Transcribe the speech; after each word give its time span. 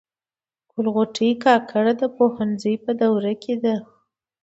ګل 0.71 0.85
غوټۍ 0.93 1.29
کاکړه 1.43 1.93
د 2.01 2.03
پوهنځي 2.15 2.73
په 2.83 2.91
دوره 3.01 3.33
کي 3.43 3.55
ده. 3.63 3.75